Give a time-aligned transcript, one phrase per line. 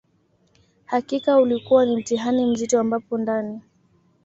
[0.85, 3.61] Hakika ulikua ni mtihani mzito ambapo ndani